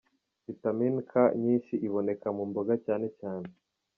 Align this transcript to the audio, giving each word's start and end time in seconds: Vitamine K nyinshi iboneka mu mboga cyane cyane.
Vitamine 0.45 0.99
K 1.09 1.11
nyinshi 1.43 1.73
iboneka 1.87 2.27
mu 2.37 2.43
mboga 2.49 2.73
cyane 2.85 3.07
cyane. 3.19 3.47